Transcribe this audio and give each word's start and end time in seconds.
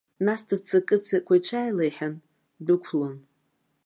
Нас 0.25 0.41
дыццакы-ццакуа 0.47 1.35
иҽааилаҳәан 1.39 2.13
ддәықәлон. 2.57 3.15